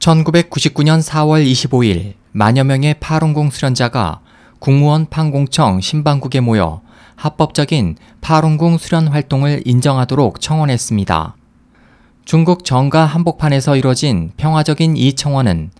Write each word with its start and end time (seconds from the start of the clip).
1999년 0.00 1.02
4월 1.02 1.44
25일 1.44 2.14
만여 2.32 2.64
명의 2.64 2.94
파룬궁 2.98 3.50
수련자가 3.50 4.20
국무원 4.58 5.06
판공청 5.06 5.82
신방국에 5.82 6.40
모여 6.40 6.80
합법적인 7.16 7.96
파룬궁 8.22 8.78
수련 8.78 9.08
활동을 9.08 9.62
인정하도록 9.66 10.40
청원했습니다. 10.40 11.36
중국 12.24 12.64
정가 12.64 13.04
한복판에서 13.04 13.76
이뤄진 13.76 14.32
평화적인 14.38 14.96
이 14.96 15.12
청원은 15.12 15.70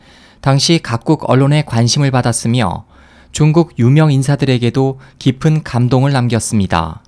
당시 0.42 0.80
각국 0.82 1.30
언론의 1.30 1.64
관심을 1.64 2.10
받았으며 2.10 2.84
중국 3.32 3.78
유명 3.78 4.12
인사들에게도 4.12 5.00
깊은 5.18 5.62
감동을 5.62 6.12
남겼습니다. 6.12 7.02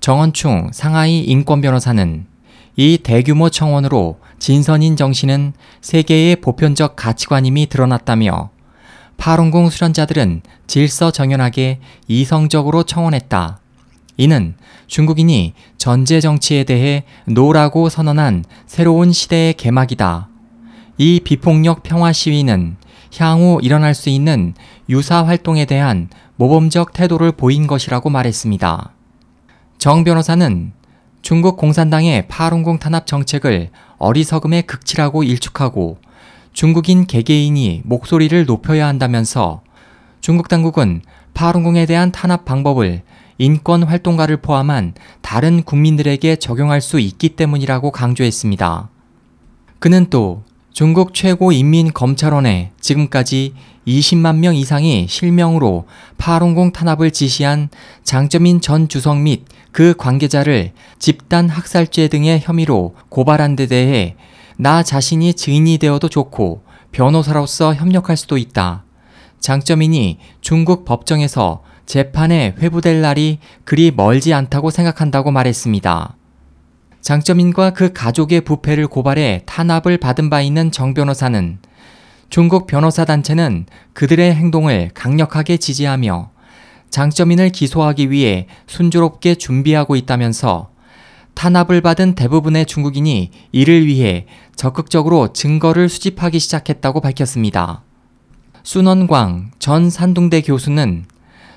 정원충 0.00 0.70
상하이 0.72 1.20
인권 1.20 1.60
변호사는 1.60 2.26
이 2.76 2.98
대규모 2.98 3.48
청원으로 3.48 4.18
진선인 4.38 4.96
정신은 4.96 5.54
세계의 5.80 6.36
보편적 6.36 6.94
가치관임이 6.94 7.68
드러났다며 7.68 8.50
파룬궁 9.16 9.70
수련자들은 9.70 10.42
질서 10.66 11.10
정연하게 11.10 11.80
이성적으로 12.06 12.82
청원했다. 12.82 13.60
이는 14.18 14.54
중국인이 14.86 15.54
전제 15.78 16.20
정치에 16.20 16.64
대해 16.64 17.04
no라고 17.26 17.88
선언한 17.88 18.44
새로운 18.66 19.10
시대의 19.12 19.54
개막이다. 19.54 20.28
이 20.98 21.20
비폭력 21.20 21.82
평화 21.82 22.12
시위는 22.12 22.76
향후 23.18 23.58
일어날 23.62 23.94
수 23.94 24.10
있는 24.10 24.54
유사 24.90 25.24
활동에 25.24 25.64
대한 25.64 26.10
모범적 26.36 26.92
태도를 26.92 27.32
보인 27.32 27.66
것이라고 27.66 28.10
말했습니다. 28.10 28.92
정 29.78 30.04
변호사는 30.04 30.72
중국 31.22 31.56
공산당의 31.56 32.28
파룬궁 32.28 32.78
탄압 32.78 33.06
정책을 33.06 33.70
어리석음의 33.98 34.62
극치라고 34.62 35.24
일축하고 35.24 35.98
중국인 36.52 37.06
개개인이 37.06 37.82
목소리를 37.84 38.46
높여야 38.46 38.86
한다면서 38.86 39.62
중국 40.20 40.48
당국은 40.48 41.02
파룬궁에 41.34 41.86
대한 41.86 42.12
탄압 42.12 42.44
방법을 42.44 43.02
인권 43.38 43.82
활동가를 43.82 44.38
포함한 44.38 44.94
다른 45.20 45.62
국민들에게 45.62 46.36
적용할 46.36 46.80
수 46.80 46.98
있기 46.98 47.30
때문이라고 47.30 47.90
강조했습니다. 47.90 48.88
그는 49.78 50.06
또 50.08 50.42
중국 50.76 51.14
최고 51.14 51.52
인민검찰원에 51.52 52.72
지금까지 52.78 53.54
20만 53.88 54.36
명 54.36 54.54
이상이 54.54 55.06
실명으로 55.08 55.86
파룬궁 56.18 56.72
탄압을 56.72 57.12
지시한 57.12 57.70
장점인 58.04 58.60
전 58.60 58.86
주석 58.86 59.16
및 59.16 59.46
그 59.72 59.94
관계자를 59.96 60.72
집단 60.98 61.48
학살죄 61.48 62.08
등의 62.08 62.40
혐의로 62.42 62.94
고발한 63.08 63.56
데 63.56 63.64
대해 63.64 64.16
나 64.58 64.82
자신이 64.82 65.32
증인이 65.32 65.78
되어도 65.78 66.10
좋고 66.10 66.60
변호사로서 66.92 67.74
협력할 67.74 68.18
수도 68.18 68.36
있다. 68.36 68.84
장점인이 69.40 70.18
중국 70.42 70.84
법정에서 70.84 71.62
재판에 71.86 72.54
회부될 72.58 73.00
날이 73.00 73.38
그리 73.64 73.90
멀지 73.90 74.34
않다고 74.34 74.68
생각한다고 74.68 75.30
말했습니다. 75.30 76.15
장점인과 77.06 77.70
그 77.70 77.92
가족의 77.92 78.40
부패를 78.40 78.88
고발해 78.88 79.42
탄압을 79.46 79.96
받은 79.96 80.28
바 80.28 80.40
있는 80.42 80.72
정 80.72 80.92
변호사는 80.92 81.58
중국 82.30 82.66
변호사 82.66 83.04
단체는 83.04 83.66
그들의 83.92 84.34
행동을 84.34 84.90
강력하게 84.92 85.56
지지하며 85.58 86.30
장점인을 86.90 87.50
기소하기 87.50 88.10
위해 88.10 88.48
순조롭게 88.66 89.36
준비하고 89.36 89.94
있다면서 89.94 90.70
탄압을 91.34 91.80
받은 91.80 92.16
대부분의 92.16 92.66
중국인이 92.66 93.30
이를 93.52 93.86
위해 93.86 94.26
적극적으로 94.56 95.32
증거를 95.32 95.88
수집하기 95.88 96.40
시작했다고 96.40 97.02
밝혔습니다. 97.02 97.84
순원광 98.64 99.52
전 99.60 99.90
산둥대 99.90 100.40
교수는 100.40 101.04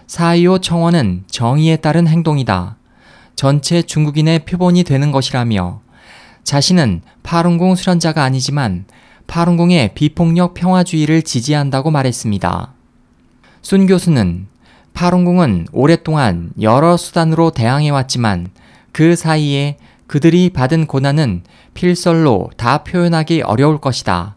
4.25 0.06 0.62
청원은 0.62 1.24
정의에 1.26 1.78
따른 1.78 2.08
행동이다. 2.08 2.79
전체 3.40 3.82
중국인의 3.82 4.40
표본이 4.40 4.84
되는 4.84 5.14
것이라며 5.14 5.80
자신은 6.44 7.02
파룬궁 7.24 7.76
수련자가 7.76 8.22
아니지만 8.22 8.84
파룬궁의 9.28 9.94
비폭력 9.96 10.56
평화주의를 10.56 11.22
지지한다고 11.22 11.90
말했습니다. 11.90 12.74
순 13.62 13.88
교수는 13.88 14.48
파룬궁은 14.94 15.68
오랫동안 15.72 16.52
여러 16.60 16.98
수단으로 16.98 17.52
대항해왔지만 17.52 18.50
그 18.92 19.16
사이에 19.16 19.78
그들이 20.08 20.50
받은 20.50 20.86
고난은 20.86 21.44
필설로 21.74 22.50
다 22.58 22.84
표현하기 22.84 23.44
어려울 23.44 23.80
것이다. 23.80 24.36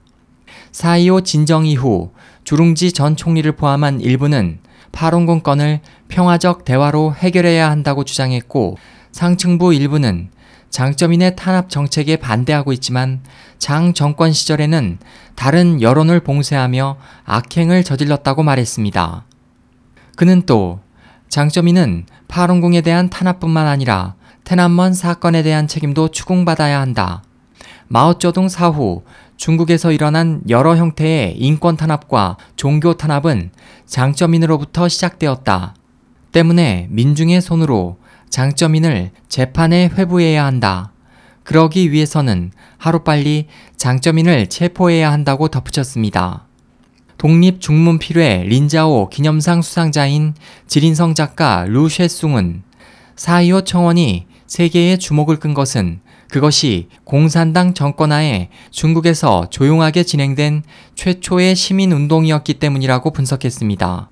4.25 0.71 1.25
진정 1.25 1.67
이후 1.67 2.13
주룽지 2.45 2.93
전 2.93 3.17
총리를 3.17 3.51
포함한 3.51 4.01
일부는 4.01 4.61
파룬궁 4.93 5.41
건을 5.41 5.81
평화적 6.09 6.65
대화로 6.65 7.15
해결해야 7.15 7.71
한다고 7.71 8.05
주장했고 8.05 8.77
상층부 9.11 9.75
일부는 9.75 10.31
장점인의 10.71 11.37
탄압 11.37 11.69
정책에 11.69 12.17
반대하고 12.17 12.73
있지만 12.73 13.21
장 13.59 13.93
정권 13.93 14.33
시절에는 14.33 14.99
다른 15.35 15.83
여론을 15.83 16.21
봉쇄하며 16.21 16.97
악행을 17.25 17.85
저질렀다고 17.85 18.43
말했습니다. 18.43 19.25
그는 20.17 20.43
또 20.47 20.81
장점인은 21.29 22.07
파룬궁에 22.29 22.81
대한 22.81 23.11
탄압뿐만 23.11 23.67
아니라 23.67 24.15
테난먼 24.45 24.95
사건에 24.95 25.43
대한 25.43 25.69
책임도 25.69 26.09
추궁받아야 26.09 26.81
한다. 26.81 27.23
마오쩌둥 27.93 28.49
사후 28.49 29.03
중국에서 29.37 29.93
일어난 29.93 30.41
여러 30.49 30.77
형태의 30.77 31.37
인권 31.37 31.77
탄압과 31.77 32.39
종교 32.57 32.95
탄압은 32.95 33.51
장점인으로부터 33.85 34.89
시작되었다. 34.89 35.75
때문에 36.33 36.87
민중의 36.89 37.43
손으로 37.43 37.99
장점인을 38.31 39.11
재판에 39.29 39.91
회부해야 39.93 40.43
한다. 40.43 40.95
그러기 41.43 41.93
위해서는 41.93 42.53
하루빨리 42.79 43.49
장점인을 43.77 44.47
체포해야 44.47 45.13
한다고 45.13 45.49
덧붙였습니다. 45.49 46.47
독립중문필회 47.19 48.45
린자오 48.45 49.11
기념상 49.11 49.61
수상자인 49.61 50.33
지린성 50.67 51.15
작가 51.15 51.67
루쉐숭은 51.69 52.63
4.25 53.17 53.67
청원이 53.67 54.25
세계의 54.47 54.99
주목을 54.99 55.39
끈 55.39 55.53
것은 55.53 56.01
그것이 56.33 56.89
공산당 57.05 57.75
정권하에 57.75 58.49
중국에서 58.71 59.51
조용하게 59.51 60.03
진행된 60.03 60.63
최초의 60.95 61.55
시민운동이었기 61.55 62.55
때문이라고 62.55 63.11
분석했습니다. 63.11 64.09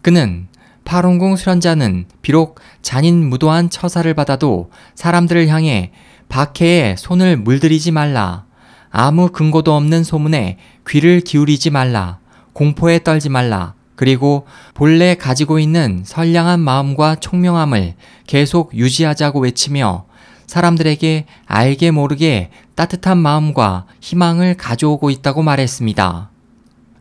그는 0.00 0.46
파룬궁 0.84 1.34
수련자는 1.34 2.04
비록 2.22 2.60
잔인 2.82 3.28
무도한 3.28 3.68
처사를 3.68 4.14
받아도 4.14 4.70
사람들을 4.94 5.48
향해 5.48 5.90
박해에 6.28 6.94
손을 6.96 7.36
물들이지 7.36 7.90
말라. 7.90 8.44
아무 8.88 9.32
근거도 9.32 9.74
없는 9.74 10.04
소문에 10.04 10.56
귀를 10.86 11.20
기울이지 11.20 11.70
말라. 11.70 12.20
공포에 12.52 13.02
떨지 13.02 13.28
말라. 13.28 13.74
그리고 13.96 14.46
본래 14.72 15.16
가지고 15.16 15.58
있는 15.58 16.04
선량한 16.06 16.60
마음과 16.60 17.16
총명함을 17.16 17.94
계속 18.28 18.72
유지하자고 18.72 19.40
외치며 19.40 20.04
사람들에게 20.50 21.26
알게 21.46 21.92
모르게 21.92 22.50
따뜻한 22.74 23.18
마음과 23.18 23.86
희망을 24.00 24.56
가져오고 24.56 25.10
있다고 25.10 25.44
말했습니다. 25.44 26.28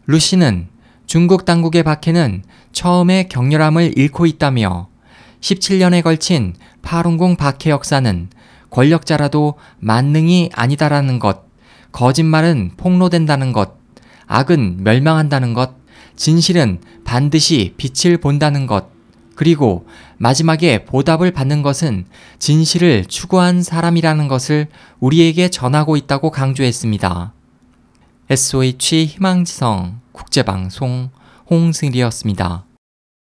루시는 0.05 0.67
중국 1.07 1.45
당국의 1.45 1.81
박해는 1.81 2.43
처음에 2.73 3.27
격렬함을 3.27 3.97
잃고 3.97 4.27
있다며 4.27 4.89
17년에 5.41 6.03
걸친 6.03 6.53
파룬궁 6.83 7.37
박해 7.37 7.71
역사는 7.71 8.29
권력자라도 8.69 9.55
만능이 9.79 10.51
아니다라는 10.53 11.17
것, 11.17 11.39
거짓말은 11.91 12.73
폭로된다는 12.77 13.51
것, 13.51 13.77
악은 14.27 14.83
멸망한다는 14.83 15.55
것, 15.55 15.71
진실은 16.15 16.81
반드시 17.03 17.73
빛을 17.77 18.17
본다는 18.17 18.67
것, 18.67 18.98
그리고 19.39 19.87
마지막에 20.17 20.83
보답을 20.83 21.31
받는 21.31 21.61
것은 21.61 22.03
진실을 22.39 23.05
추구한 23.05 23.63
사람이라는 23.63 24.27
것을 24.27 24.67
우리에게 24.99 25.47
전하고 25.47 25.95
있다고 25.95 26.29
강조했습니다. 26.29 27.31
SOH 28.29 29.05
희망지성 29.05 30.01
국제방송 30.11 31.11
홍승일이었습니다. 31.49 32.65